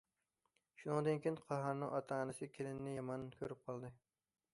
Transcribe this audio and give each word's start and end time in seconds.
شۇنىڭدىن 0.83 1.19
كېيىن 1.25 1.37
قاھارنىڭ 1.41 1.93
ئاتا- 1.97 2.17
ئانىسى 2.21 2.49
كېلىنىنى 2.55 2.95
يامان 2.95 3.27
كۆرۈپ 3.37 3.63
قالدى. 3.69 3.93